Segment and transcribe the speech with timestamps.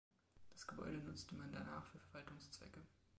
[0.49, 2.81] Das Gebäude nutzte man danach für Verwaltungszwecke.